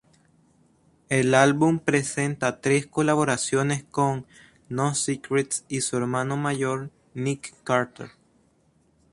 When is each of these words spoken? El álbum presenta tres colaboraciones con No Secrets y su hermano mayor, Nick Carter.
El 1.09 1.35
álbum 1.35 1.77
presenta 1.77 2.59
tres 2.59 2.87
colaboraciones 2.87 3.83
con 3.83 4.25
No 4.67 4.95
Secrets 4.95 5.63
y 5.69 5.81
su 5.81 5.95
hermano 5.95 6.37
mayor, 6.37 6.89
Nick 7.13 7.53
Carter. 7.63 8.09